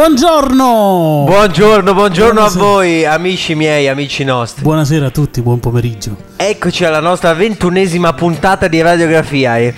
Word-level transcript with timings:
Buongiorno! 0.00 1.24
Buongiorno, 1.26 1.92
buongiorno 1.92 2.32
Buonasera. 2.32 2.64
a 2.64 2.66
voi, 2.66 3.04
amici 3.04 3.54
miei, 3.54 3.86
amici 3.86 4.24
nostri. 4.24 4.62
Buonasera 4.62 5.08
a 5.08 5.10
tutti, 5.10 5.42
buon 5.42 5.60
pomeriggio. 5.60 6.16
Eccoci 6.36 6.86
alla 6.86 7.00
nostra 7.00 7.34
ventunesima 7.34 8.14
puntata 8.14 8.66
di 8.66 8.80
radiografia. 8.80 9.58
E 9.58 9.74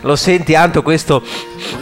lo 0.00 0.16
senti, 0.16 0.54
Anto, 0.54 0.80
questo, 0.80 1.22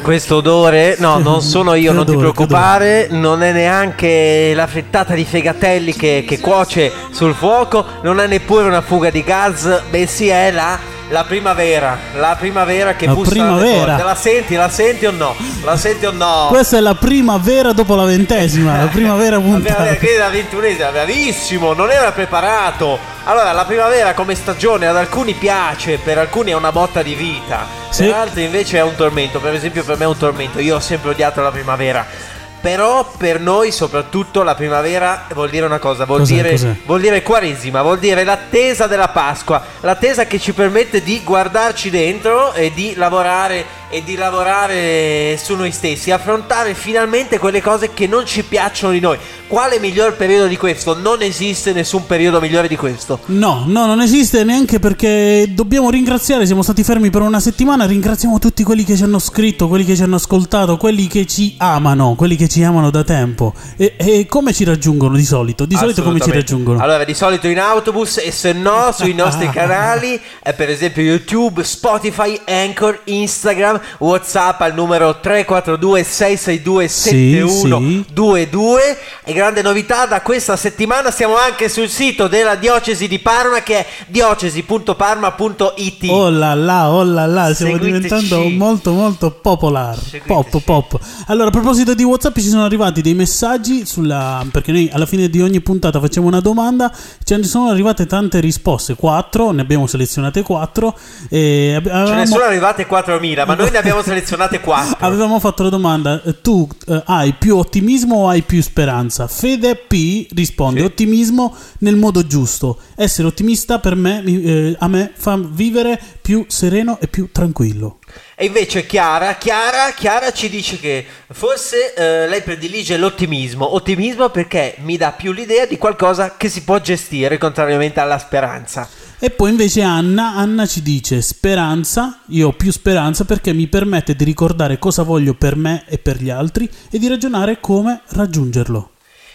questo 0.03 0.35
odore? 0.39 0.97
No, 0.99 1.19
non 1.19 1.41
sono 1.41 1.75
io, 1.75 1.93
non 1.93 2.05
ti 2.05 2.11
odore, 2.11 2.33
preoccupare. 2.33 3.07
Non 3.13 3.45
è 3.45 3.53
neanche 3.53 4.55
la 4.57 4.67
frittata 4.67 5.15
di 5.15 5.25
fegatelli 5.25 5.95
che, 5.95 6.25
che 6.27 6.41
cuoce 6.41 6.91
sul 7.13 7.33
fuoco. 7.33 7.85
Non 8.03 8.19
è 8.19 8.27
neppure 8.27 8.65
una 8.65 8.81
fuga 8.81 9.11
di 9.11 9.23
gas, 9.23 9.83
bensì 9.89 10.27
è 10.27 10.51
la. 10.51 10.94
La 11.11 11.25
primavera, 11.25 11.99
la 12.15 12.35
primavera 12.39 12.95
che 12.95 13.05
La 13.07 13.13
bussa 13.13 13.31
primavera. 13.31 14.03
La 14.03 14.15
senti, 14.15 14.55
la 14.55 14.71
senti 14.71 15.05
o 15.05 15.11
no? 15.11 15.37
La 15.63 15.77
senti 15.77 16.07
o 16.07 16.11
no? 16.13 16.47
Questa 16.49 16.79
è 16.79 16.81
la 16.81 16.95
primavera 16.95 17.73
dopo 17.73 17.95
la 17.95 18.05
ventesima, 18.05 18.79
la 18.79 18.87
primavera 18.87 19.39
puntata. 19.39 19.97
che 19.97 20.15
era 20.15 20.29
ventunesima, 20.29 20.89
bravissimo, 20.91 21.75
non 21.75 21.91
era 21.91 22.11
preparato. 22.13 22.99
Allora, 23.25 23.53
la 23.53 23.65
primavera 23.67 24.15
come 24.15 24.35
stagione 24.35 24.87
ad 24.87 24.97
alcuni 24.97 25.35
piace, 25.35 25.99
per 25.99 26.17
alcuni 26.19 26.53
è 26.53 26.55
una 26.55 26.73
botta 26.73 27.03
di 27.03 27.15
vita, 27.15 27.67
Sì. 27.91 28.05
per 28.05 28.15
altri 28.15 28.45
invece 28.45 28.79
è 28.79 28.83
un 28.83 28.95
tormento. 28.97 29.41
Per 29.41 29.53
esempio, 29.55 29.85
per 29.85 29.99
me 29.99 30.05
è 30.05 30.09
un 30.09 30.17
tormento. 30.17 30.59
Io 30.59 30.77
ho 30.77 30.81
sempre 30.81 31.11
odiato 31.11 31.43
la 31.43 31.51
primavera. 31.51 32.33
Però 32.65 33.07
per 33.19 33.41
noi, 33.41 33.71
soprattutto, 33.73 34.43
la 34.43 34.55
primavera 34.55 35.27
vuol 35.35 35.51
dire 35.51 35.67
una 35.67 35.79
cosa: 35.79 36.07
vuol, 36.07 36.21
Cos'è, 36.21 36.35
dire, 36.35 36.51
cos'è? 36.53 36.75
vuol 36.87 37.03
dire 37.03 37.23
quaresima, 37.23 37.83
vuol 37.83 37.99
dire 37.99 38.25
l'attesa 38.25 38.87
della 38.87 39.09
Pasqua, 39.09 39.63
l'attesa 39.81 40.27
che 40.27 40.39
ci 40.41 40.55
permette 40.55 41.03
di 41.03 41.21
guardarci 41.23 41.91
dentro 41.91 42.55
e 42.55 42.73
di 42.73 42.95
lavorare 42.97 43.67
e 43.89 44.03
di 44.03 44.17
lavorare 44.17 45.39
su 45.43 45.55
noi 45.55 45.73
stessi, 45.73 46.11
affrontare 46.11 46.75
finalmente 46.75 47.39
quelle 47.39 47.63
cose 47.63 47.93
che 47.95 48.07
non 48.07 48.27
ci 48.27 48.43
piacciono 48.43 48.93
di 48.93 49.01
noi. 49.01 49.19
Quale 49.47 49.79
miglior 49.79 50.17
periodo 50.17 50.47
di 50.47 50.57
questo? 50.57 50.99
Non 50.99 51.23
esiste 51.23 51.73
nessun 51.73 52.07
periodo 52.07 52.41
migliore 52.41 52.67
di 52.67 52.77
questo. 52.77 53.21
No, 53.27 53.65
no, 53.67 53.87
non 53.87 54.01
esiste 54.01 54.43
neanche 54.43 54.79
perché 54.79 55.47
dobbiamo 55.51 55.91
ringraziare, 55.91 56.47
siamo 56.47 56.63
stati 56.63 56.83
fermi 56.83 57.11
per 57.11 57.23
una 57.23 57.41
settimana, 57.41 57.85
ringraziamo 57.87 58.39
tutti 58.39 58.65
quelli 58.65 58.85
che 58.85 58.97
ci 58.97 59.03
hanno 59.03 59.19
scritto, 59.19 59.69
quelli 59.69 59.85
che 59.85 59.95
ci 59.95 60.03
hanno 60.03 60.17
ascoltato, 60.17 60.77
quelli 60.77 61.07
che 61.07 61.27
ci 61.27 61.55
amano, 61.59 62.15
quelli 62.17 62.37
che 62.37 62.49
ci 62.49 62.63
amano 62.65 62.91
da 62.91 63.05
tempo. 63.05 63.55
E, 63.77 63.95
e 63.97 64.27
come 64.27 64.53
ci 64.53 64.65
raggiungono 64.65 65.15
di 65.15 65.25
solito? 65.25 65.67
Di 65.67 65.77
solito 65.77 66.03
come 66.03 66.21
ci 66.21 66.31
raggiungono? 66.31 66.81
Allora, 66.81 67.05
di 67.05 67.15
solito 67.15 67.47
in 67.47 67.61
autobus 67.61 68.19
e 68.19 68.33
se 68.33 68.53
no 68.53 68.91
sui 68.93 69.15
nostri 69.15 69.49
canali, 69.53 70.21
eh, 70.43 70.53
per 70.53 70.71
esempio 70.71 71.03
YouTube, 71.03 71.63
Spotify, 71.63 72.41
Anchor, 72.47 73.03
Instagram, 73.05 73.74
WhatsApp 73.99 74.61
al 74.61 74.75
numero 74.75 75.19
342 75.21 76.05
662 76.05 76.89
7122 76.89 78.99
e 79.25 79.33
grande 79.33 79.63
novità 79.63 80.07
da 80.07 80.21
questa 80.23 80.57
settimana 80.57 81.11
siamo 81.11 81.37
anche 81.37 81.69
sul 81.69 81.89
sito 81.89 82.29
della 82.29 82.55
diocesi 82.57 83.09
di 83.09 83.19
Parma 83.19 83.63
che 83.63 83.79
è 83.79 83.87
diocesi.parma.it. 84.09 86.09
Oh 86.11 86.29
là 86.31 86.55
là, 86.55 86.91
oh 86.91 87.03
là 87.05 87.27
là, 87.27 87.53
stiamo 87.55 87.73
Seguiteci. 87.77 88.01
diventando 88.03 88.49
molto 88.51 88.93
molto 88.93 89.31
popolare. 89.31 89.99
Pop, 90.27 90.61
pop. 90.63 90.99
Allora, 91.27 91.49
a 91.49 91.51
proposito 91.51 91.95
di 91.95 92.03
WhatsApp, 92.03 92.39
ci 92.39 92.49
sono 92.49 92.65
arrivati 92.65 93.01
dei 93.03 93.15
messaggi 93.15 93.87
sulla. 93.87 94.45
Perché 94.51 94.73
noi 94.73 94.91
alla 94.93 95.07
fine 95.07 95.29
di 95.29 95.41
ogni 95.41 95.61
puntata 95.61 96.01
facciamo 96.01 96.27
una 96.27 96.41
domanda. 96.41 96.93
Ne 97.35 97.43
sono 97.45 97.71
arrivate 97.71 98.07
tante 98.07 98.41
risposte, 98.41 98.95
quattro, 98.95 99.51
ne 99.51 99.63
abbiamo 99.63 99.87
selezionate 99.87 100.43
quattro. 100.43 100.97
E 101.29 101.75
ab- 101.77 102.07
Ce 102.07 102.15
ne 102.15 102.27
sono 102.27 102.45
arrivate 102.45 102.87
4.000, 102.87 103.47
ma 103.47 103.55
noi 103.55 103.64
ne 103.71 103.79
abbiamo 103.79 104.03
selezionate 104.03 104.61
4. 104.61 104.97
Avevamo 105.05 105.41
fatto 105.41 105.63
la 105.63 105.69
domanda, 105.69 106.23
eh, 106.23 106.41
tu 106.41 106.69
eh, 106.87 107.03
hai 107.07 107.33
più 107.35 107.57
ottimismo 107.57 108.17
o 108.17 108.29
hai 108.29 108.43
più 108.43 108.63
speranza? 108.63 109.27
Fede 109.27 109.77
P 109.77 110.29
risponde, 110.35 110.81
Sì. 110.81 110.87
ottimismo 110.87 111.55
nel 111.79 111.97
modo 111.97 112.27
giusto. 112.27 112.79
Essere 112.97 113.29
ottimista 113.29 113.79
per 113.79 113.95
me, 113.95 114.23
eh, 114.25 114.77
a 114.79 114.89
me 114.89 115.13
fa 115.15 115.39
vivere 115.39 116.01
più 116.21 116.45
sereno 116.49 116.99
e 117.01 117.09
più 117.09 117.29
tranquillo. 117.33 117.99
E 118.37 118.47
invece 118.47 118.87
Chiara, 118.87 119.35
Chiara, 119.35 119.93
Chiara 119.93 120.33
ci 120.33 120.49
dice 120.49 120.79
che 120.79 121.05
forse 121.31 121.95
eh, 121.95 122.29
lei 122.29 122.43
predilige 122.43 122.97
l'ottimismo. 122.97 123.75
Ottimismo 123.75 124.29
perché 124.29 124.77
mi 124.79 124.97
dà 124.97 125.13
più 125.13 125.33
l'idea 125.33 125.67
di 125.67 125.79
qualcosa 125.79 126.37
che 126.37 126.49
si 126.49 126.63
può 126.63 126.79
gestire, 126.81 127.39
contrariamente 127.39 128.01
alla 128.01 128.19
speranza. 128.19 128.89
E 129.25 129.31
poi 129.31 129.49
invece 129.49 129.81
Anna, 129.81 130.35
Anna 130.35 130.67
ci 130.67 130.83
dice 130.83 131.23
speranza, 131.23 132.21
io 132.27 132.49
ho 132.49 132.53
più 132.53 132.71
speranza 132.71 133.25
perché 133.25 133.55
mi 133.55 133.69
permette 133.69 134.15
di 134.15 134.23
ricordare 134.23 134.79
cosa 134.79 135.03
voglio 135.03 135.33
per 135.33 135.57
me 135.57 135.85
e 135.89 135.97
per 135.97 136.21
gli 136.21 136.29
altri 136.29 136.69
e 136.91 136.99
di 136.99 137.09
ragionare 137.09 137.59
come 137.59 138.03
raggiungerlo. 138.09 138.91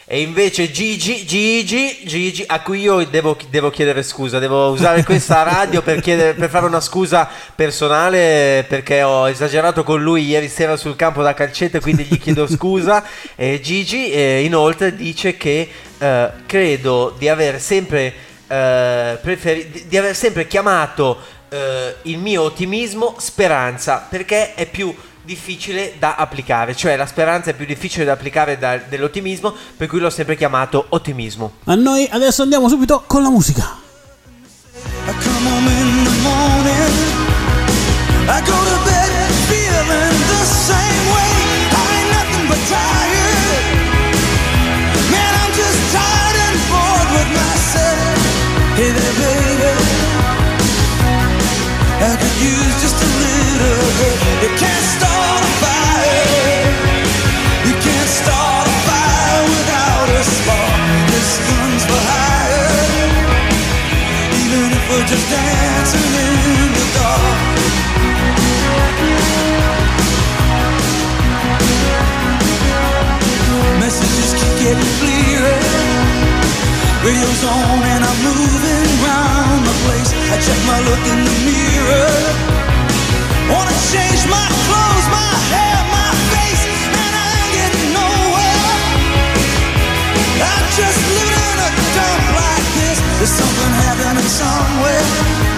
E 0.06 0.22
invece 0.22 0.72
Gigi, 0.72 1.26
Gigi, 1.26 2.02
Gigi, 2.04 2.44
a 2.46 2.62
cui 2.62 2.82
io 2.82 3.04
devo, 3.08 3.36
devo 3.50 3.72
chiedere 3.72 4.04
scusa, 4.04 4.38
devo 4.38 4.70
usare 4.70 5.04
questa 5.04 5.42
radio 5.44 5.82
per, 5.82 6.02
chiedere, 6.02 6.36
per 6.36 6.50
fare 6.50 6.68
una 6.68 6.82
scusa 6.82 7.28
personale 7.56 8.66
perché 8.68 9.02
ho 9.02 9.28
esagerato 9.28 9.84
con 9.84 10.04
lui 10.04 10.26
ieri 10.26 10.50
sera 10.50 10.78
sul 10.78 10.96
campo 10.96 11.24
da 11.24 11.34
calcetto 11.34 11.80
quindi 11.80 12.04
gli 12.04 12.20
chiedo 12.20 12.46
scusa. 12.50 13.04
E 13.36 13.60
Gigi 13.60 14.12
eh, 14.12 14.44
inoltre 14.44 14.96
dice 14.96 15.36
che 15.36 15.68
eh, 15.98 16.32
credo 16.46 17.16
di 17.18 17.28
aver 17.28 17.60
sempre, 17.60 18.14
eh, 18.50 19.18
preferi- 19.22 19.86
di- 19.88 19.98
aver 19.98 20.16
sempre 20.16 20.48
chiamato 20.48 21.18
eh, 21.50 21.96
il 22.04 22.18
mio 22.18 22.42
ottimismo 22.42 23.16
speranza 23.20 24.06
perché 24.10 24.56
è 24.56 24.66
più 24.68 24.94
difficile 25.22 25.94
da 26.00 26.16
applicare, 26.16 26.76
cioè 26.76 26.96
la 26.96 27.06
speranza 27.06 27.52
è 27.52 27.54
più 27.54 27.66
difficile 27.66 28.04
da 28.04 28.14
applicare 28.14 28.58
da- 28.58 28.78
dell'ottimismo, 28.78 29.54
per 29.78 29.88
cui 29.88 30.00
l'ho 30.00 30.10
sempre 30.10 30.36
chiamato 30.36 30.86
ottimismo. 30.90 31.54
A 31.66 31.76
noi 31.76 32.08
adesso 32.12 32.42
andiamo 32.42 32.68
subito 32.68 33.04
con 33.06 33.22
la 33.22 33.30
musica. 33.30 33.88
Radio's 77.10 77.44
on 77.46 77.82
and 77.82 78.04
I'm 78.04 78.20
the 78.22 79.76
place. 79.88 80.12
I 80.14 80.38
check 80.38 80.60
my 80.68 80.80
look 80.84 81.04
in 81.10 81.20
the 81.26 81.36
mirror. 81.48 82.12
Wanna 83.50 83.74
change 83.90 84.22
my 84.28 84.48
clothes, 84.68 85.08
my 85.10 85.34
hair, 85.50 85.80
my 85.90 86.12
face, 86.36 86.64
and 87.02 87.14
I 87.18 87.30
ain't 87.40 87.54
getting 87.56 87.92
nowhere. 87.98 88.68
I'm 90.38 90.66
just 90.76 91.00
living 91.18 91.44
in 91.50 91.58
a 91.66 91.70
dump 91.98 92.24
like 92.36 92.68
this. 92.78 92.98
There's 93.18 93.34
something 93.42 93.72
happening 93.80 94.30
somewhere. 94.30 95.49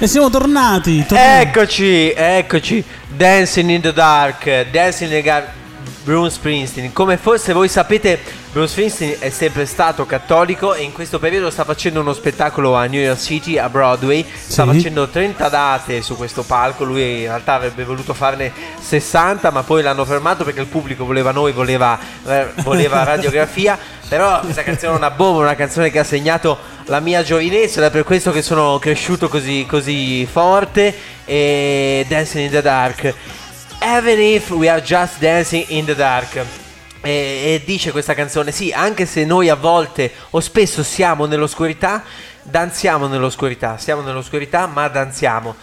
E 0.00 0.06
siamo 0.06 0.30
tornati. 0.30 1.04
Tornati. 1.04 1.48
Eccoci, 1.48 2.12
eccoci. 2.12 2.84
Dancing 3.08 3.68
in 3.70 3.80
the 3.80 3.92
dark, 3.92 4.44
dancing 4.70 5.10
in 5.10 5.22
the 5.22 5.28
dark. 5.28 5.48
Bruce 6.04 6.36
Springsteen. 6.36 6.92
Come 6.92 7.16
forse 7.16 7.52
voi 7.52 7.68
sapete, 7.68 8.20
Bruce 8.58 8.72
Springsteen 8.72 9.16
è 9.20 9.30
sempre 9.30 9.66
stato 9.66 10.04
cattolico 10.04 10.74
e 10.74 10.82
in 10.82 10.90
questo 10.90 11.20
periodo 11.20 11.48
sta 11.48 11.62
facendo 11.62 12.00
uno 12.00 12.12
spettacolo 12.12 12.74
a 12.74 12.86
New 12.86 13.00
York 13.00 13.20
City, 13.20 13.56
a 13.56 13.68
Broadway. 13.68 14.24
Sta 14.28 14.64
Sì. 14.64 14.72
facendo 14.72 15.06
30 15.06 15.48
date 15.48 16.02
su 16.02 16.16
questo 16.16 16.42
palco. 16.42 16.82
Lui 16.82 17.20
in 17.20 17.26
realtà 17.26 17.54
avrebbe 17.54 17.84
voluto 17.84 18.14
farne 18.14 18.52
60, 18.80 19.52
ma 19.52 19.62
poi 19.62 19.80
l'hanno 19.82 20.04
fermato 20.04 20.42
perché 20.42 20.58
il 20.58 20.66
pubblico 20.66 21.04
voleva 21.04 21.30
noi, 21.30 21.52
voleva, 21.52 21.96
eh, 22.26 22.48
voleva 22.64 23.04
radiografia. 23.06 23.78
Però 24.08 24.40
questa 24.40 24.64
canzone 24.64 24.92
è 24.94 24.96
una 24.96 25.12
bomba, 25.12 25.42
una 25.42 25.54
canzone 25.54 25.92
che 25.92 26.00
ha 26.00 26.04
segnato 26.04 26.58
la 26.86 26.98
mia 26.98 27.22
giovinezza 27.22 27.78
ed 27.78 27.86
è 27.86 27.90
per 27.92 28.02
questo 28.02 28.32
che 28.32 28.42
sono 28.42 28.80
cresciuto 28.80 29.28
così, 29.28 29.66
così 29.68 30.26
forte. 30.26 30.92
E 31.24 32.04
Dancing 32.08 32.46
in 32.46 32.50
the 32.50 32.62
Dark. 32.62 33.14
Even 33.82 34.18
if 34.18 34.50
we 34.50 34.68
are 34.68 34.82
just 34.82 35.20
dancing 35.20 35.64
in 35.68 35.84
the 35.84 35.94
dark. 35.94 36.66
E, 37.00 37.62
dice 37.64 37.92
questa 37.92 38.14
canzone, 38.14 38.50
sì, 38.50 38.72
anche 38.72 39.06
se 39.06 39.24
noi 39.24 39.48
a 39.48 39.54
volte 39.54 40.12
o 40.30 40.40
spesso 40.40 40.82
siamo 40.82 41.26
nell'oscurità, 41.26 42.02
danziamo 42.42 43.06
nell'oscurità, 43.06 43.78
siamo 43.78 44.02
nell'oscurità 44.02 44.66
ma 44.66 44.88
danziamo. 44.88 45.54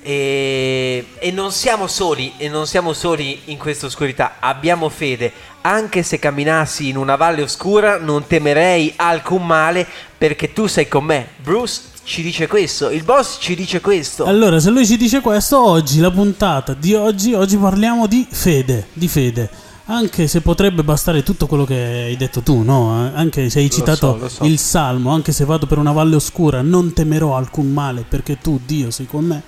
E, 0.00 1.06
e 1.18 1.30
non 1.30 1.52
siamo 1.52 1.86
soli, 1.86 2.32
e 2.38 2.48
non 2.48 2.66
siamo 2.66 2.92
soli 2.92 3.42
in 3.46 3.58
questa 3.58 3.86
oscurità, 3.86 4.36
abbiamo 4.38 4.88
fede. 4.88 5.32
Anche 5.60 6.02
se 6.02 6.18
camminassi 6.18 6.88
in 6.88 6.96
una 6.96 7.16
valle 7.16 7.42
oscura, 7.42 7.98
non 7.98 8.26
temerei 8.26 8.94
alcun 8.96 9.44
male 9.44 9.86
perché 10.16 10.52
tu 10.52 10.66
sei 10.66 10.88
con 10.88 11.04
me. 11.04 11.28
Bruce 11.36 11.80
ci 12.04 12.22
dice 12.22 12.46
questo, 12.46 12.88
il 12.88 13.02
boss 13.02 13.36
ci 13.38 13.54
dice 13.54 13.82
questo. 13.82 14.24
Allora, 14.24 14.58
se 14.60 14.70
lui 14.70 14.86
ci 14.86 14.96
dice 14.96 15.20
questo, 15.20 15.62
oggi, 15.62 16.00
la 16.00 16.10
puntata 16.10 16.72
di 16.72 16.94
oggi, 16.94 17.34
oggi 17.34 17.58
parliamo 17.58 18.06
di 18.06 18.26
fede, 18.30 18.86
di 18.94 19.08
fede. 19.08 19.67
Anche 19.90 20.26
se 20.26 20.42
potrebbe 20.42 20.84
bastare 20.84 21.22
tutto 21.22 21.46
quello 21.46 21.64
che 21.64 21.74
hai 21.74 22.16
detto 22.16 22.42
tu, 22.42 22.62
no? 22.62 22.90
Anche 23.14 23.48
se 23.48 23.60
hai 23.60 23.68
Lo 23.68 23.72
citato 23.74 24.18
so, 24.20 24.28
so. 24.28 24.44
il 24.44 24.58
Salmo, 24.58 25.12
anche 25.14 25.32
se 25.32 25.46
vado 25.46 25.64
per 25.66 25.78
una 25.78 25.92
valle 25.92 26.14
oscura, 26.16 26.60
non 26.60 26.92
temerò 26.92 27.34
alcun 27.36 27.72
male 27.72 28.04
perché 28.06 28.36
tu, 28.38 28.60
Dio, 28.66 28.90
sei 28.90 29.06
con 29.06 29.24
me. 29.24 29.42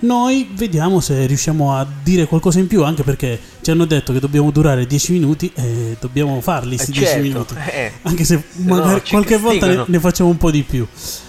Noi 0.00 0.50
vediamo 0.52 1.00
se 1.00 1.24
riusciamo 1.24 1.74
a 1.74 1.86
dire 2.02 2.26
qualcosa 2.26 2.58
in 2.58 2.66
più, 2.66 2.84
anche 2.84 3.02
perché 3.04 3.40
ci 3.62 3.70
hanno 3.70 3.86
detto 3.86 4.12
che 4.12 4.20
dobbiamo 4.20 4.50
durare 4.50 4.86
10 4.86 5.12
minuti 5.12 5.50
e 5.54 5.96
dobbiamo 5.98 6.38
farli 6.42 6.76
questi 6.76 6.92
Eh, 6.92 6.94
10 6.98 7.06
certo, 7.10 7.22
minuti. 7.26 7.54
eh. 7.70 7.92
Anche 8.02 8.24
se 8.24 8.42
no 8.56 8.74
magari 8.74 9.00
ci 9.02 9.12
qualche 9.12 9.38
volta 9.38 9.66
ne, 9.66 9.82
ne 9.86 9.98
facciamo 9.98 10.28
un 10.28 10.36
po' 10.36 10.50
di 10.50 10.62
più. 10.62 10.86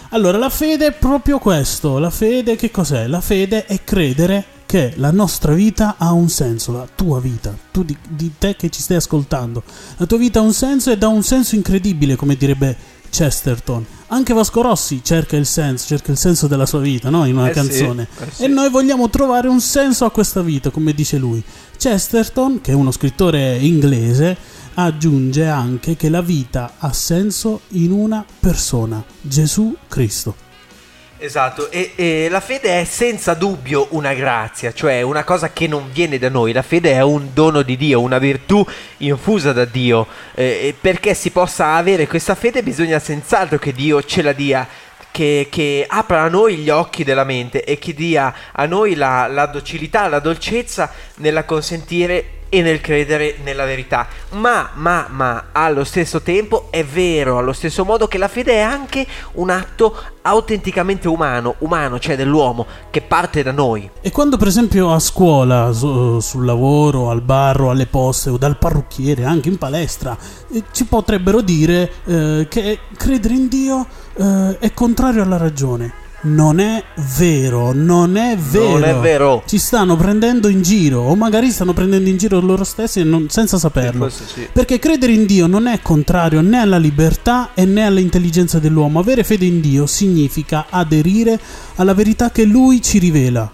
Allora, 0.09 0.37
la 0.37 0.49
fede 0.49 0.87
è 0.87 0.91
proprio 0.91 1.39
questo. 1.39 1.99
La 1.99 2.09
fede 2.09 2.57
che 2.57 2.69
cos'è? 2.69 3.07
La 3.07 3.21
fede 3.21 3.65
è 3.65 3.79
credere 3.85 4.43
che 4.67 4.93
la 4.97 5.11
nostra 5.11 5.53
vita 5.53 5.95
ha 5.97 6.11
un 6.11 6.29
senso, 6.29 6.73
la 6.73 6.87
tua 6.93 7.19
vita, 7.21 7.57
tu 7.71 7.83
di, 7.83 7.97
di 8.07 8.33
te 8.37 8.55
che 8.55 8.69
ci 8.69 8.81
stai 8.81 8.97
ascoltando. 8.97 9.63
La 9.95 10.05
tua 10.05 10.17
vita 10.17 10.39
ha 10.39 10.43
un 10.43 10.53
senso 10.53 10.91
ed 10.91 11.01
ha 11.01 11.07
un 11.07 11.23
senso 11.23 11.55
incredibile, 11.55 12.15
come 12.17 12.35
direbbe 12.35 12.75
Chesterton. 13.09 13.85
Anche 14.07 14.33
Vasco 14.33 14.61
Rossi 14.61 14.99
cerca 15.01 15.37
il 15.37 15.45
senso, 15.45 15.87
cerca 15.87 16.11
il 16.11 16.17
senso 16.17 16.47
della 16.47 16.65
sua 16.65 16.79
vita, 16.79 17.09
no? 17.09 17.25
In 17.25 17.37
una 17.37 17.49
Eh 17.49 17.53
sì, 17.53 17.59
canzone. 17.59 18.07
eh 18.19 18.31
sì. 18.31 18.43
E 18.43 18.47
noi 18.47 18.69
vogliamo 18.69 19.09
trovare 19.09 19.47
un 19.47 19.61
senso 19.61 20.03
a 20.03 20.11
questa 20.11 20.41
vita, 20.41 20.69
come 20.69 20.93
dice 20.93 21.17
lui. 21.17 21.41
Chesterton, 21.77 22.59
che 22.59 22.71
è 22.71 22.75
uno 22.75 22.91
scrittore 22.91 23.57
inglese, 23.57 24.35
aggiunge 24.73 25.47
anche 25.47 25.95
che 25.95 26.09
la 26.09 26.21
vita 26.21 26.73
ha 26.77 26.91
senso 26.91 27.61
in 27.69 27.91
una 27.91 28.23
persona, 28.39 29.01
Gesù 29.21 29.75
Cristo. 29.87 30.35
Esatto, 31.19 31.71
e, 31.71 31.93
e 31.95 32.27
la 32.29 32.39
fede 32.39 32.79
è 32.79 32.83
senza 32.83 33.33
dubbio 33.33 33.87
una 33.91 34.13
grazia, 34.13 34.71
cioè 34.71 35.01
una 35.01 35.23
cosa 35.23 35.51
che 35.51 35.65
non 35.65 35.89
viene 35.91 36.19
da 36.19 36.29
noi, 36.29 36.53
la 36.53 36.61
fede 36.61 36.91
è 36.91 37.01
un 37.01 37.29
dono 37.33 37.63
di 37.63 37.75
Dio, 37.75 38.01
una 38.01 38.19
virtù 38.19 38.63
infusa 38.97 39.51
da 39.51 39.65
Dio, 39.65 40.05
eh, 40.35 40.75
perché 40.79 41.15
si 41.15 41.31
possa 41.31 41.73
avere 41.73 42.05
questa 42.05 42.35
fede 42.35 42.61
bisogna 42.61 42.99
senz'altro 42.99 43.57
che 43.57 43.73
Dio 43.73 44.03
ce 44.03 44.21
la 44.21 44.33
dia. 44.33 44.67
Che, 45.09 45.47
che 45.49 45.83
apra 45.87 46.21
a 46.21 46.27
noi 46.27 46.57
gli 46.57 46.69
occhi 46.69 47.03
della 47.03 47.23
mente 47.23 47.63
e 47.63 47.79
che 47.79 47.95
dia 47.95 48.31
a 48.51 48.67
noi 48.67 48.93
la, 48.93 49.25
la 49.25 49.47
docilità, 49.47 50.07
la 50.07 50.19
dolcezza 50.19 50.91
nella 51.15 51.43
consentire 51.43 52.37
e 52.49 52.61
nel 52.61 52.81
credere 52.81 53.38
nella 53.44 53.65
verità. 53.65 54.07
Ma, 54.31 54.69
ma, 54.75 55.07
ma, 55.09 55.45
allo 55.51 55.83
stesso 55.83 56.21
tempo 56.21 56.67
è 56.69 56.83
vero, 56.83 57.38
allo 57.38 57.53
stesso 57.53 57.83
modo 57.85 58.07
che 58.07 58.17
la 58.17 58.27
fede 58.27 58.53
è 58.53 58.61
anche 58.61 59.05
un 59.33 59.49
atto 59.49 59.95
autenticamente 60.21 61.07
umano, 61.07 61.55
umano, 61.59 61.99
cioè 61.99 62.15
dell'uomo, 62.15 62.65
che 62.89 63.01
parte 63.01 63.44
da 63.44 63.51
noi. 63.51 63.89
E 64.01 64.11
quando 64.11 64.38
per 64.38 64.47
esempio 64.47 64.91
a 64.91 64.99
scuola, 64.99 65.71
su- 65.71 66.19
sul 66.19 66.45
lavoro, 66.45 67.09
al 67.09 67.21
bar 67.21 67.61
o 67.61 67.69
alle 67.69 67.85
poste 67.85 68.29
o 68.29 68.38
dal 68.38 68.57
parrucchiere, 68.57 69.23
anche 69.23 69.50
in 69.50 69.57
palestra, 69.57 70.17
eh, 70.51 70.63
ci 70.71 70.85
potrebbero 70.85 71.41
dire 71.41 71.91
eh, 72.05 72.47
che 72.50 72.79
credere 72.97 73.33
in 73.33 73.47
Dio 73.47 73.85
eh, 74.15 74.57
è 74.59 74.73
contrario 74.73 75.23
alla 75.23 75.38
ragione. 75.38 76.05
Non 76.19 76.59
è 76.59 76.83
vero, 77.17 77.71
non 77.73 78.17
è 78.17 78.35
vero. 78.35 78.69
Non 78.69 78.83
è 78.83 78.95
vero. 78.95 79.43
Ci 79.45 79.59
stanno 79.59 79.95
prendendo 79.95 80.47
in 80.47 80.63
giro, 80.63 81.01
o 81.01 81.15
magari 81.15 81.51
stanno 81.51 81.73
prendendo 81.73 82.09
in 82.09 82.17
giro 82.17 82.39
loro 82.39 82.63
stessi 82.63 83.03
non- 83.03 83.29
senza 83.29 83.57
saperlo. 83.59 84.09
Sì. 84.09 84.47
Perché 84.51 84.79
credere 84.79 85.13
in 85.13 85.25
Dio 85.25 85.45
non 85.45 85.67
è 85.67 85.79
contrario 85.81 86.41
né 86.41 86.57
alla 86.57 86.77
libertà 86.79 87.51
e 87.53 87.65
né 87.65 87.85
all'intelligenza 87.85 88.57
dell'uomo. 88.59 88.99
Avere 88.99 89.23
fede 89.23 89.45
in 89.45 89.61
Dio 89.61 89.85
significa 89.85 90.65
aderire 90.69 91.39
alla 91.75 91.93
verità 91.93 92.31
che 92.31 92.43
Lui 92.45 92.81
ci 92.81 92.97
rivela. 92.97 93.49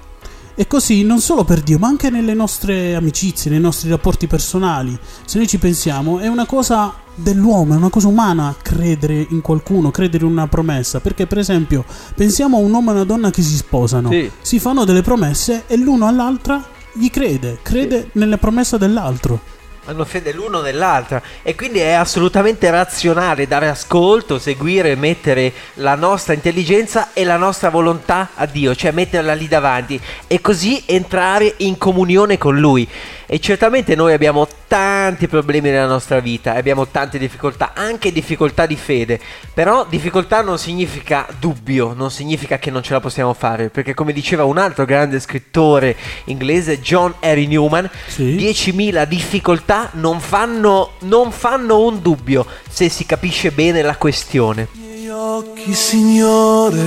E 0.55 0.67
così 0.67 1.03
non 1.03 1.19
solo 1.19 1.43
per 1.43 1.61
Dio, 1.61 1.79
ma 1.79 1.87
anche 1.87 2.11
nelle 2.11 2.35
nostre 2.35 2.93
amicizie, 2.93 3.49
nei 3.49 3.59
nostri 3.59 3.89
rapporti 3.89 4.27
personali. 4.27 4.95
Se 5.25 5.37
noi 5.39 5.47
ci 5.47 5.57
pensiamo, 5.57 6.19
è 6.19 6.27
una 6.27 6.45
cosa 6.45 6.93
dell'uomo, 7.15 7.73
è 7.73 7.77
una 7.77 7.89
cosa 7.89 8.07
umana 8.07 8.55
credere 8.61 9.25
in 9.29 9.41
qualcuno, 9.41 9.89
credere 9.89 10.25
in 10.25 10.31
una 10.31 10.47
promessa. 10.47 10.99
Perché, 10.99 11.25
per 11.25 11.39
esempio, 11.39 11.83
pensiamo 12.15 12.57
a 12.57 12.59
un 12.59 12.71
uomo 12.71 12.91
e 12.91 12.93
una 12.93 13.03
donna 13.03 13.31
che 13.31 13.41
si 13.41 13.55
sposano, 13.55 14.11
Sì. 14.11 14.29
si 14.41 14.59
fanno 14.59 14.85
delle 14.85 15.01
promesse 15.01 15.63
e 15.65 15.75
l'uno 15.77 16.07
all'altra 16.07 16.63
gli 16.93 17.09
crede, 17.09 17.57
crede 17.63 18.09
nella 18.13 18.37
promessa 18.37 18.77
dell'altro. 18.77 19.39
Hanno 19.85 20.05
fede 20.05 20.31
l'uno 20.31 20.61
nell'altra 20.61 21.21
e 21.41 21.55
quindi 21.55 21.79
è 21.79 21.91
assolutamente 21.91 22.69
razionale 22.71 23.47
dare 23.47 23.67
ascolto, 23.67 24.39
seguire, 24.39 24.95
mettere 24.95 25.51
la 25.75 25.95
nostra 25.95 26.33
intelligenza 26.33 27.11
e 27.11 27.25
la 27.25 27.35
nostra 27.35 27.69
volontà 27.69 28.29
a 28.35 28.45
Dio, 28.45 28.75
cioè 28.75 28.91
metterla 28.91 29.33
lì 29.33 29.49
davanti 29.49 29.99
e 30.25 30.39
così 30.39 30.83
entrare 30.85 31.55
in 31.57 31.77
comunione 31.77 32.37
con 32.37 32.57
Lui. 32.57 32.87
E 33.33 33.39
certamente 33.39 33.95
noi 33.95 34.13
abbiamo 34.13 34.47
tanti 34.67 35.27
problemi 35.27 35.71
nella 35.71 35.87
nostra 35.87 36.19
vita, 36.19 36.53
abbiamo 36.53 36.85
tante 36.89 37.17
difficoltà, 37.17 37.71
anche 37.73 38.11
difficoltà 38.11 38.67
di 38.67 38.75
fede, 38.75 39.19
però 39.55 39.87
difficoltà 39.89 40.43
non 40.43 40.59
significa 40.59 41.25
dubbio, 41.39 41.93
non 41.95 42.11
significa 42.11 42.59
che 42.59 42.69
non 42.69 42.83
ce 42.83 42.93
la 42.93 42.99
possiamo 42.99 43.33
fare, 43.33 43.69
perché 43.69 43.95
come 43.95 44.13
diceva 44.13 44.43
un 44.43 44.59
altro 44.59 44.85
grande 44.85 45.19
scrittore 45.19 45.95
inglese, 46.25 46.79
John 46.79 47.11
Harry 47.21 47.47
Newman, 47.47 47.89
Sì. 48.05 48.35
10.000 48.35 49.03
difficoltà 49.07 49.89
non 49.93 50.19
fanno, 50.19 50.91
non 50.99 51.31
fanno 51.31 51.81
un 51.81 52.03
dubbio 52.03 52.45
se 52.69 52.87
si 52.87 53.03
capisce 53.07 53.49
bene 53.49 53.81
la 53.81 53.95
questione. 53.95 54.67
miei 54.73 55.09
occhi, 55.09 55.73
Signore, 55.73 56.81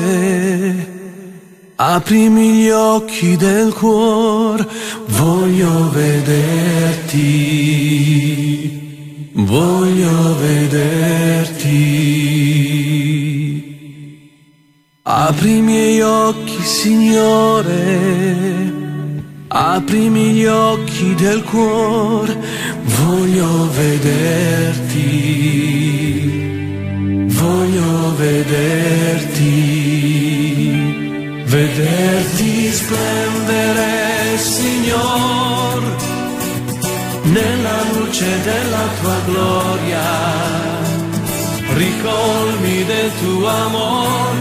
aprimi 1.77 2.63
gli 2.63 2.71
occhi 2.71 3.37
del 3.37 3.73
cuore, 3.73 4.67
voglio 5.07 5.91
vederti, 5.91 7.21
voglio 9.35 10.37
vederti. 10.41 11.75
Apri 15.03 15.59
i 15.59 15.61
miei 15.61 16.01
occhi, 16.01 16.61
Signore, 16.63 17.75
aprimi 19.49 20.33
gli 20.33 20.47
occhi 20.47 21.15
del 21.15 21.45
cuore, 21.45 22.37
voglio 22.83 23.71
vederti. 23.71 25.37
Voglio 27.29 28.15
vederti, 28.17 29.96
vederti 31.57 32.71
splendere, 32.71 34.37
Signor, 34.37 35.97
nella 37.23 37.79
luce 37.95 38.27
della 38.43 38.87
tua 39.01 39.19
gloria. 39.25 40.05
Ricolmi 41.75 42.85
del 42.85 43.11
tuo 43.23 43.47
amor, 43.49 44.35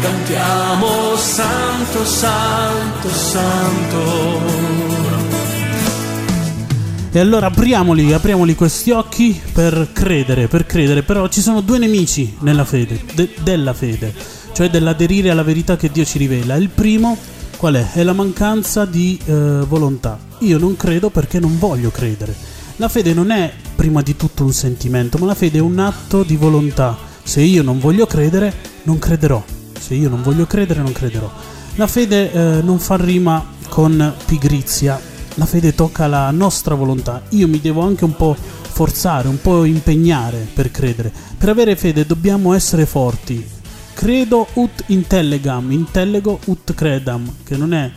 cantiamo 0.00 1.16
santo, 1.16 2.04
santo, 2.06 3.08
santo. 3.10 4.40
E 7.14 7.18
allora 7.18 7.48
apriamoli, 7.48 8.14
apriamoli 8.14 8.54
questi 8.54 8.90
occhi 8.90 9.38
per 9.52 9.90
credere, 9.92 10.48
per 10.48 10.64
credere. 10.64 11.02
Però 11.02 11.28
ci 11.28 11.42
sono 11.42 11.60
due 11.60 11.76
nemici 11.76 12.34
nella 12.40 12.64
fede, 12.64 12.98
de- 13.12 13.34
della 13.42 13.74
fede, 13.74 14.14
cioè 14.52 14.70
dell'aderire 14.70 15.30
alla 15.30 15.42
verità 15.42 15.76
che 15.76 15.90
Dio 15.90 16.04
ci 16.04 16.18
rivela. 16.18 16.56
Il 16.56 16.68
primo, 16.68 17.16
qual 17.56 17.74
è? 17.74 17.92
È 17.92 18.02
la 18.02 18.12
mancanza 18.12 18.84
di 18.84 19.18
eh, 19.24 19.32
volontà. 19.66 20.18
Io 20.38 20.58
non 20.58 20.76
credo 20.76 21.10
perché 21.10 21.38
non 21.38 21.58
voglio 21.58 21.90
credere. 21.90 22.34
La 22.76 22.88
fede 22.88 23.14
non 23.14 23.30
è 23.30 23.52
prima 23.74 24.02
di 24.02 24.16
tutto 24.16 24.44
un 24.44 24.52
sentimento, 24.52 25.18
ma 25.18 25.26
la 25.26 25.34
fede 25.34 25.58
è 25.58 25.62
un 25.62 25.78
atto 25.78 26.22
di 26.22 26.36
volontà. 26.36 26.96
Se 27.22 27.40
io 27.40 27.62
non 27.62 27.78
voglio 27.78 28.06
credere, 28.06 28.52
non 28.84 28.98
crederò. 28.98 29.42
Se 29.78 29.94
io 29.94 30.08
non 30.08 30.22
voglio 30.22 30.46
credere, 30.46 30.80
non 30.80 30.92
crederò. 30.92 31.30
La 31.76 31.86
fede 31.86 32.32
eh, 32.32 32.62
non 32.62 32.78
fa 32.78 32.96
rima 32.96 33.44
con 33.68 34.14
pigrizia, 34.26 35.00
la 35.36 35.46
fede 35.46 35.74
tocca 35.74 36.06
la 36.06 36.30
nostra 36.30 36.74
volontà. 36.74 37.22
Io 37.30 37.48
mi 37.48 37.60
devo 37.60 37.80
anche 37.80 38.04
un 38.04 38.14
po' 38.14 38.36
forzare, 38.36 39.28
un 39.28 39.40
po' 39.40 39.64
impegnare 39.64 40.46
per 40.52 40.70
credere. 40.70 41.10
Per 41.38 41.48
avere 41.48 41.76
fede 41.76 42.04
dobbiamo 42.04 42.52
essere 42.52 42.84
forti. 42.84 43.51
Credo 43.94 44.46
ut 44.54 44.84
intellegam, 44.86 45.70
intellego 45.70 46.40
ut 46.46 46.74
credam, 46.74 47.30
che 47.44 47.56
non 47.56 47.72
è 47.72 47.90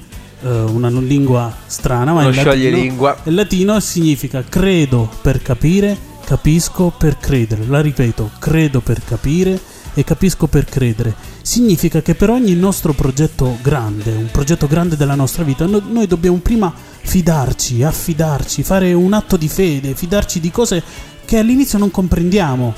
eh, 0.44 0.48
una 0.50 0.90
lingua 0.90 1.54
strana, 1.66 2.14
ma 2.14 2.20
Uno 2.22 2.30
in 2.30 2.36
latino, 2.36 2.52
scioglilingua. 2.54 3.18
in 3.24 3.36
latino 3.36 3.80
significa 3.80 4.44
credo 4.44 5.10
per 5.22 5.42
capire, 5.42 5.98
capisco 6.26 6.94
per 6.96 7.18
credere. 7.18 7.66
La 7.66 7.82
ripeto, 7.82 8.32
credo 8.40 8.82
per 8.82 9.02
capire 9.04 9.60
e 9.94 10.04
capisco 10.04 10.46
per 10.48 10.66
credere. 10.66 11.16
Significa 11.42 12.02
che 12.02 12.14
per 12.14 12.30
ogni 12.30 12.54
nostro 12.54 12.94
progetto 12.94 13.58
grande, 13.64 14.12
un 14.12 14.30
progetto 14.32 14.68
grande 14.68 14.98
della 14.98 15.16
nostra 15.16 15.44
vita, 15.44 15.66
no- 15.66 15.82
noi 15.90 16.06
dobbiamo 16.06 16.38
prima 16.38 16.72
fidarci, 17.02 17.82
affidarci, 17.84 18.62
fare 18.64 18.94
un 18.94 19.14
atto 19.14 19.38
di 19.38 19.48
fede, 19.48 19.96
fidarci 19.96 20.40
di 20.40 20.52
cose 20.52 20.84
che 21.26 21.38
all'inizio 21.40 21.80
non 21.80 21.90
comprendiamo. 21.90 22.74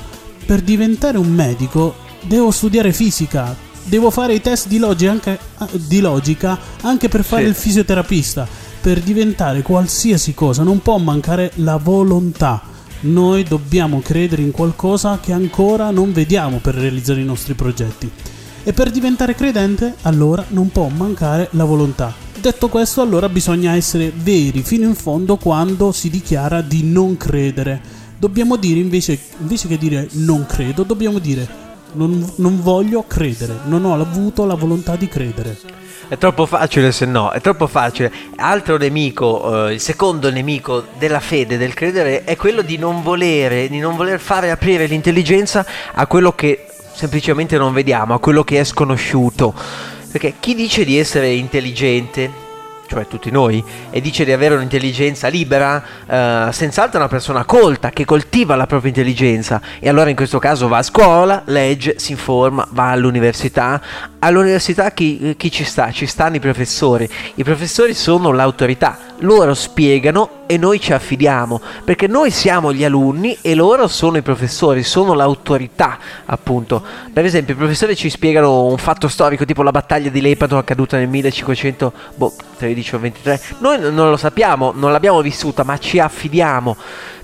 Per 0.46 0.60
diventare 0.62 1.18
un 1.18 1.30
medico 1.30 2.06
devo 2.22 2.50
studiare 2.50 2.92
fisica, 2.92 3.54
devo 3.84 4.10
fare 4.10 4.34
i 4.34 4.40
test 4.40 4.68
di 4.68 4.78
logica 4.78 5.10
anche, 5.10 5.38
di 5.72 6.00
logica 6.00 6.58
anche 6.82 7.08
per 7.08 7.24
fare 7.24 7.42
Sì. 7.44 7.48
il 7.48 7.54
fisioterapista. 7.54 8.46
Per 8.80 9.00
diventare 9.00 9.62
qualsiasi 9.62 10.34
cosa 10.34 10.62
non 10.62 10.80
può 10.80 10.98
mancare 10.98 11.50
la 11.56 11.76
volontà. 11.76 12.62
Noi 13.00 13.42
dobbiamo 13.42 14.00
credere 14.00 14.42
in 14.42 14.50
qualcosa 14.50 15.18
che 15.20 15.32
ancora 15.32 15.90
non 15.90 16.12
vediamo 16.12 16.58
per 16.58 16.74
realizzare 16.74 17.20
i 17.20 17.24
nostri 17.24 17.54
progetti. 17.54 18.10
E 18.64 18.72
per 18.72 18.90
diventare 18.90 19.34
credente, 19.34 19.94
allora 20.02 20.44
non 20.48 20.70
può 20.70 20.88
mancare 20.88 21.48
la 21.52 21.64
volontà. 21.64 22.14
Detto 22.40 22.68
questo, 22.68 23.00
allora 23.00 23.28
bisogna 23.28 23.74
essere 23.74 24.12
veri 24.14 24.62
fino 24.62 24.86
in 24.86 24.94
fondo 24.94 25.36
quando 25.36 25.90
si 25.90 26.08
dichiara 26.08 26.60
di 26.60 26.82
non 26.84 27.16
credere. 27.16 27.80
Dobbiamo 28.18 28.56
dire 28.56 28.78
invece, 28.80 29.18
invece 29.40 29.68
che 29.68 29.78
dire 29.78 30.08
non 30.12 30.44
credo, 30.46 30.82
dobbiamo 30.82 31.18
dire 31.18 31.66
non, 31.92 32.32
non 32.36 32.60
voglio 32.60 33.04
credere, 33.06 33.60
non 33.64 33.84
ho 33.84 33.94
avuto 33.94 34.44
la 34.44 34.54
volontà 34.54 34.96
di 34.96 35.08
credere. 35.08 35.56
È 36.08 36.16
troppo 36.16 36.46
facile 36.46 36.90
se 36.90 37.04
no, 37.04 37.30
è 37.32 37.40
troppo 37.40 37.66
facile. 37.66 38.10
Altro 38.36 38.78
nemico, 38.78 39.66
eh, 39.66 39.74
il 39.74 39.80
secondo 39.80 40.30
nemico 40.30 40.84
della 40.98 41.20
fede, 41.20 41.58
del 41.58 41.74
credere, 41.74 42.24
è 42.24 42.34
quello 42.36 42.62
di 42.62 42.78
non 42.78 43.02
volere, 43.02 43.68
di 43.68 43.78
non 43.78 43.94
voler 43.94 44.18
fare 44.18 44.50
aprire 44.50 44.86
l'intelligenza 44.86 45.66
a 45.92 46.06
quello 46.06 46.32
che 46.32 46.66
semplicemente 46.94 47.58
non 47.58 47.74
vediamo, 47.74 48.14
a 48.14 48.20
quello 48.20 48.42
che 48.42 48.58
è 48.58 48.64
sconosciuto. 48.64 49.54
Perché 50.10 50.34
chi 50.40 50.54
dice 50.54 50.84
di 50.84 50.98
essere 50.98 51.28
intelligente, 51.28 52.46
cioè 52.88 53.06
tutti 53.06 53.30
noi, 53.30 53.62
e 53.90 54.00
dice 54.00 54.24
di 54.24 54.32
avere 54.32 54.54
un'intelligenza 54.54 55.28
libera, 55.28 55.84
eh, 56.06 56.48
senz'altro 56.52 56.94
è 56.94 57.02
una 57.02 57.08
persona 57.08 57.44
colta 57.44 57.90
che 57.90 58.06
coltiva 58.06 58.56
la 58.56 58.66
propria 58.66 58.88
intelligenza 58.88 59.60
e 59.78 59.88
allora 59.88 60.08
in 60.08 60.16
questo 60.16 60.38
caso 60.38 60.68
va 60.68 60.78
a 60.78 60.82
scuola, 60.82 61.42
legge, 61.46 61.98
si 61.98 62.12
informa, 62.12 62.66
va 62.70 62.90
all'università. 62.90 63.80
All'università 64.20 64.90
chi, 64.90 65.34
chi 65.36 65.50
ci 65.50 65.64
sta? 65.64 65.92
Ci 65.92 66.06
stanno 66.06 66.36
i 66.36 66.40
professori. 66.40 67.08
I 67.34 67.44
professori 67.44 67.92
sono 67.94 68.32
l'autorità, 68.32 68.98
loro 69.20 69.54
spiegano 69.54 70.30
e 70.46 70.56
noi 70.56 70.80
ci 70.80 70.92
affidiamo, 70.92 71.60
perché 71.84 72.06
noi 72.06 72.30
siamo 72.30 72.72
gli 72.72 72.84
alunni 72.84 73.36
e 73.40 73.54
loro 73.54 73.86
sono 73.88 74.16
i 74.16 74.22
professori, 74.22 74.82
sono 74.82 75.14
l'autorità, 75.14 75.98
appunto. 76.26 76.82
Per 77.12 77.24
esempio, 77.24 77.54
i 77.54 77.56
professori 77.56 77.96
ci 77.96 78.10
spiegano 78.10 78.64
un 78.64 78.78
fatto 78.78 79.08
storico, 79.08 79.44
tipo 79.44 79.62
la 79.62 79.70
battaglia 79.70 80.10
di 80.10 80.20
Lepanto 80.20 80.56
accaduta 80.56 80.96
nel 80.96 81.08
1513 81.08 81.86
boh, 82.14 82.96
o 82.96 82.98
23. 82.98 83.40
Noi 83.58 83.78
non 83.80 84.10
lo 84.10 84.16
sappiamo, 84.16 84.72
non 84.74 84.92
l'abbiamo 84.92 85.20
vissuta, 85.20 85.64
ma 85.64 85.78
ci 85.78 85.98
affidiamo. 85.98 86.76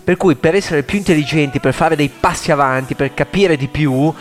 Per 0.04 0.18
cui, 0.18 0.34
per 0.34 0.54
essere 0.54 0.82
più 0.82 0.98
intelligenti, 0.98 1.60
per 1.60 1.72
fare 1.72 1.96
dei 1.96 2.10
passi 2.10 2.52
avanti, 2.52 2.94
per 2.94 3.14
capire 3.14 3.56
di 3.56 3.68
più, 3.68 4.12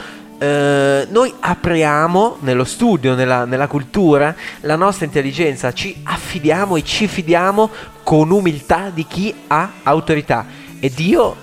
eh, 0.44 1.08
noi 1.10 1.34
apriamo 1.40 2.40
nello 2.42 2.66
studio, 2.66 3.16
nella, 3.16 3.46
nella 3.46 3.68
cultura, 3.68 4.36
la 4.62 4.76
nostra 4.76 5.06
intelligenza, 5.06 5.72
ci 5.72 6.02
affidiamo 6.04 6.76
e 6.76 6.84
ci 6.84 7.08
fidiamo 7.08 7.70
con 8.04 8.30
umiltà 8.30 8.90
di 8.94 9.06
chi 9.08 9.34
ha 9.48 9.76
autorità. 9.84 10.46
E 10.82 10.90
Dio, 10.90 11.34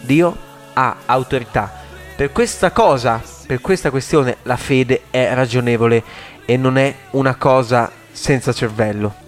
Dio 0.00 0.34
ha 0.72 0.96
autorità. 1.04 1.70
Per 2.16 2.32
questa 2.32 2.70
cosa, 2.70 3.20
per 3.46 3.60
questa 3.60 3.90
questione, 3.90 4.38
la 4.44 4.56
fede 4.56 5.02
è 5.10 5.34
ragionevole 5.34 6.02
e 6.46 6.56
non 6.56 6.78
è 6.78 6.94
una 7.10 7.34
cosa 7.34 7.90
senza 8.10 8.54
cervello. 8.54 9.25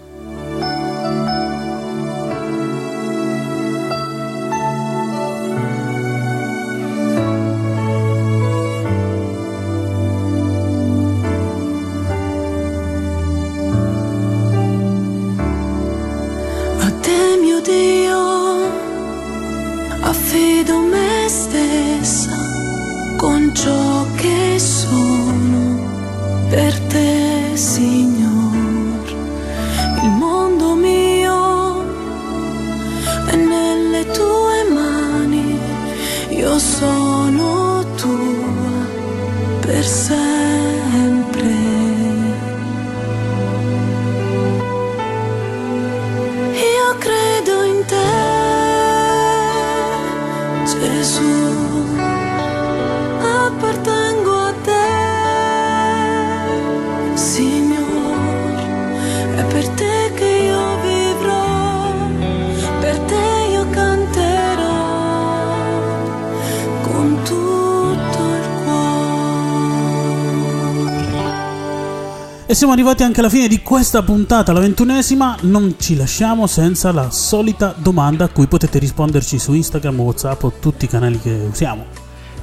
E 72.51 72.55
siamo 72.55 72.73
arrivati 72.73 73.03
anche 73.03 73.19
alla 73.19 73.29
fine 73.29 73.47
di 73.47 73.61
questa 73.61 74.01
puntata, 74.01 74.51
la 74.51 74.59
ventunesima. 74.59 75.37
Non 75.41 75.75
ci 75.77 75.95
lasciamo 75.95 76.47
senza 76.47 76.91
la 76.91 77.11
solita 77.11 77.75
domanda 77.77 78.23
a 78.23 78.29
cui 78.29 78.47
potete 78.47 78.79
risponderci 78.79 79.37
su 79.37 79.53
Instagram, 79.53 79.99
WhatsApp 79.99 80.41
o 80.41 80.53
tutti 80.59 80.85
i 80.85 80.87
canali 80.87 81.19
che 81.19 81.29
usiamo. 81.47 81.85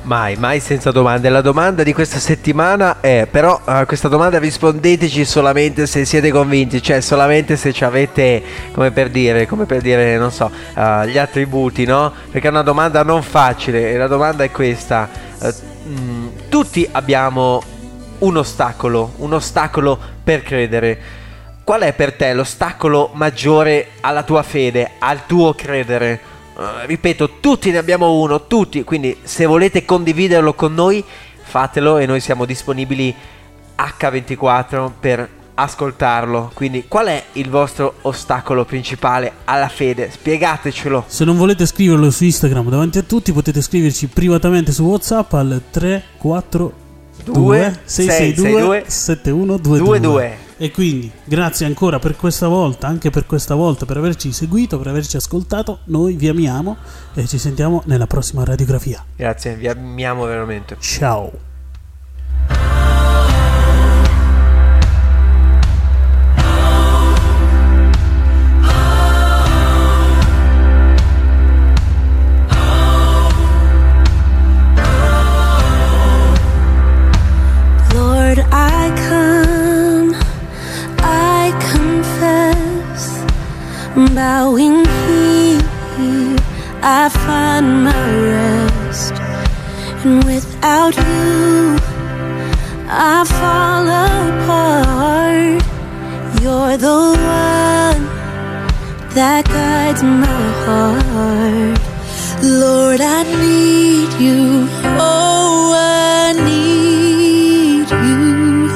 Mai, 0.02 0.36
mai 0.36 0.60
senza 0.60 0.92
domande. 0.92 1.28
La 1.28 1.40
domanda 1.40 1.82
di 1.82 1.92
questa 1.92 2.20
settimana 2.20 3.00
è, 3.00 3.26
però 3.28 3.60
a 3.64 3.84
questa 3.84 4.06
domanda 4.06 4.38
rispondeteci 4.38 5.24
solamente 5.24 5.88
se 5.88 6.04
siete 6.04 6.30
convinti, 6.30 6.80
cioè 6.80 7.00
solamente 7.00 7.56
se 7.56 7.72
ci 7.72 7.82
avete, 7.82 8.40
come 8.70 8.92
per 8.92 9.10
dire, 9.10 9.48
come 9.48 9.64
per 9.64 9.80
dire, 9.80 10.18
non 10.18 10.30
so, 10.30 10.48
eh, 10.76 11.08
gli 11.10 11.18
attributi, 11.18 11.84
no? 11.84 12.12
Perché 12.30 12.46
è 12.46 12.50
una 12.50 12.62
domanda 12.62 13.02
non 13.02 13.24
facile 13.24 13.90
e 13.90 13.96
la 13.96 14.06
domanda 14.06 14.44
è 14.44 14.52
questa. 14.52 15.08
eh, 15.40 15.52
mm, 15.88 16.26
tutti 16.48 16.88
abbiamo 16.92 17.74
un 18.20 18.36
ostacolo, 18.36 19.12
un 19.16 19.32
ostacolo 19.32 19.98
per 20.22 20.42
credere. 20.42 21.24
Qual 21.64 21.82
è 21.82 21.92
per 21.92 22.14
te 22.14 22.32
l'ostacolo 22.32 23.10
maggiore 23.14 23.88
alla 24.00 24.22
tua 24.22 24.42
fede, 24.42 24.92
al 24.98 25.26
tuo 25.26 25.54
credere? 25.54 26.20
Eh, 26.56 26.86
ripeto, 26.86 27.38
tutti 27.40 27.70
ne 27.70 27.78
abbiamo 27.78 28.20
uno, 28.20 28.46
tutti, 28.46 28.84
quindi 28.84 29.18
se 29.22 29.46
volete 29.46 29.84
condividerlo 29.84 30.54
con 30.54 30.74
noi, 30.74 31.04
fatelo 31.42 31.98
e 31.98 32.06
noi 32.06 32.20
siamo 32.20 32.44
disponibili 32.44 33.14
H24 33.76 34.90
per 34.98 35.28
ascoltarlo. 35.56 36.50
Quindi 36.54 36.84
qual 36.86 37.06
è 37.06 37.24
il 37.32 37.50
vostro 37.50 37.94
ostacolo 38.02 38.64
principale 38.64 39.32
alla 39.44 39.68
fede? 39.68 40.10
Spiegatecelo. 40.10 41.04
Se 41.06 41.24
non 41.24 41.36
volete 41.36 41.66
scriverlo 41.66 42.10
su 42.10 42.24
Instagram 42.24 42.68
davanti 42.68 42.98
a 42.98 43.02
tutti, 43.02 43.32
potete 43.32 43.60
scriverci 43.60 44.06
privatamente 44.06 44.72
su 44.72 44.84
WhatsApp 44.84 45.32
al 45.32 45.62
342 45.70 46.85
662 47.24 48.84
7122. 48.86 50.00
22. 50.00 50.44
E 50.58 50.70
quindi 50.70 51.10
grazie 51.24 51.66
ancora 51.66 51.98
per 51.98 52.16
questa 52.16 52.48
volta, 52.48 52.86
anche 52.86 53.10
per 53.10 53.26
questa 53.26 53.54
volta, 53.54 53.84
per 53.84 53.98
averci 53.98 54.32
seguito, 54.32 54.78
per 54.78 54.86
averci 54.86 55.16
ascoltato. 55.16 55.80
Noi 55.84 56.14
vi 56.14 56.28
amiamo 56.28 56.76
e 57.14 57.26
ci 57.26 57.38
sentiamo 57.38 57.82
nella 57.86 58.06
prossima 58.06 58.42
radiografia. 58.44 59.04
Grazie, 59.16 59.54
vi 59.54 59.68
amiamo 59.68 60.24
veramente. 60.24 60.76
Ciao. 60.80 61.55
That 99.16 99.44
guides 99.46 100.02
my 100.02 100.26
heart. 100.66 101.80
Lord, 102.42 103.00
I 103.00 103.22
need 103.44 104.12
you. 104.20 104.68
Oh, 105.00 105.72
I 105.74 106.34
need 106.50 107.88
you. 108.04 108.68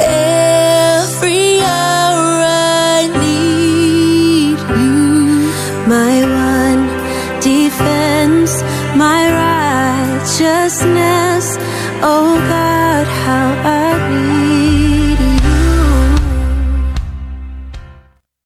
Every 0.00 1.60
hour 1.60 2.40
I 2.40 3.04
need 3.20 4.56
you. 4.80 4.96
My 5.92 6.24
one 6.48 6.82
defense, 7.42 8.52
my 8.96 9.28
righteousness. 9.44 11.46
Oh 12.02 12.32
God. 12.48 12.55